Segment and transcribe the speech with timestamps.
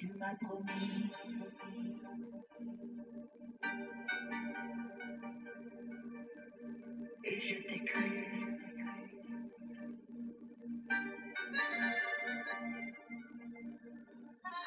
[0.00, 1.12] Tu m'as promis.
[7.22, 8.00] Et je t'ai cru.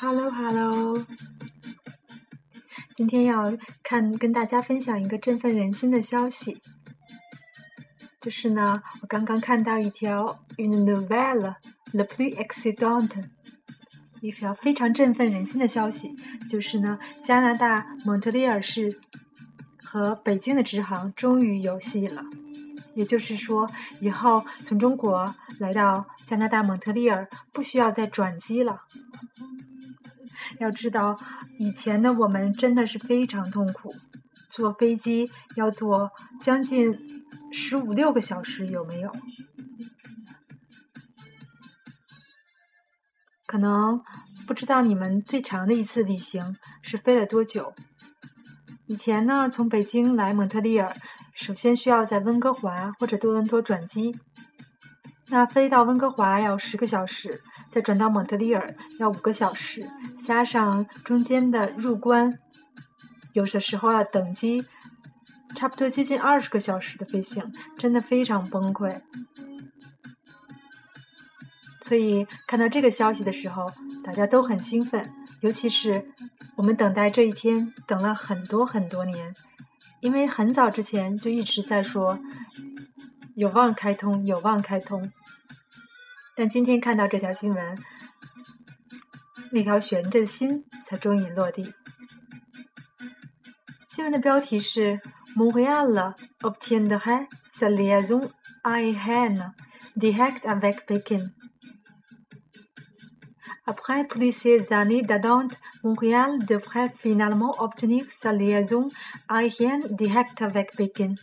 [0.00, 1.04] Hello Hello，
[2.96, 6.62] 今天要看跟大家分享一个振奋人心的消息，
[8.18, 11.56] 就是呢，我刚刚看到一条 une nouvelle
[11.92, 13.28] le plus excitante，
[14.20, 16.16] 一条非常振奋人心的消息，
[16.48, 18.98] 就是呢，加拿大蒙特利尔市
[19.82, 22.24] 和北京的直航终于有戏了。
[22.94, 28.80] 也就是说，以后从中国来到加拿大蒙特利尔不需要再转机了。
[30.58, 31.16] 要知道，
[31.58, 33.94] 以前的我们真的是非常痛苦，
[34.50, 36.10] 坐飞机要坐
[36.42, 39.12] 将近十五六个小时，有没有？
[43.48, 44.02] 可能
[44.46, 47.72] 不知道你们最长的一次旅行是飞了多久。
[48.86, 50.94] 以前呢，从北京来蒙特利尔。
[51.34, 54.14] 首先需要在温哥华或者多伦多转机，
[55.28, 59.88] 那飞到温哥华要十个小时，再转到蒙特利尔要五个小时，
[60.18, 62.38] 加上中间的入关，
[63.34, 64.64] 有的时候要等机，
[65.54, 69.00] 差不多接近二十个小时的飞行，真的非常崩溃。
[71.88, 73.72] 所以看到这个消息的时候，
[74.04, 76.12] 大家都很兴奋，尤其是
[76.58, 79.34] 我们等待这一天等了很多很多年。
[80.00, 82.18] 因为很早之前就一直在说
[83.34, 85.10] 有望开通，有望开通，
[86.36, 87.78] 但今天看到这条新闻，
[89.50, 91.72] 那条悬着的心才终于落地。
[93.88, 95.00] 新闻的标题是
[95.34, 98.30] “Montréal obtiendrait sa liaison
[98.62, 99.52] aérienne
[99.96, 101.30] directe avec Pékin”。
[103.66, 108.88] Après plusieurs années d'attente, Montréal devrait finalement obtenir sa liaison
[109.28, 111.14] aérienne directe avec Pékin.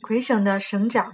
[0.00, 1.12] 魁省的省长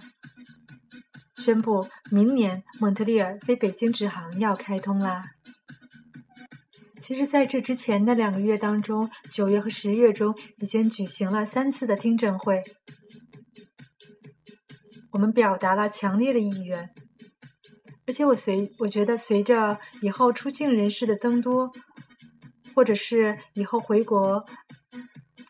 [1.36, 5.24] 宣布，明年蒙特利尔飞北京直航要开通啦。
[7.00, 12.62] 其实，在这之前的两个月当中，九月和十月中已经举行了三次的听证会。
[15.12, 16.94] 我们表达了强烈的意愿，
[18.06, 21.72] 而且我随我觉得随着以后出境人士的增多，
[22.74, 24.44] 或者是以后回国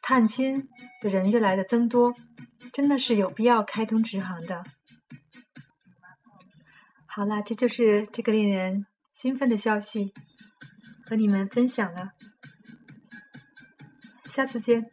[0.00, 0.69] 探亲
[1.03, 2.15] 的人越来的增多，
[2.72, 4.65] 真的是有必要开通直航的。
[7.06, 10.15] 好了，这就是这个令人兴奋的消息，
[11.06, 12.12] 和你们分享了，
[14.27, 14.91] 下次见。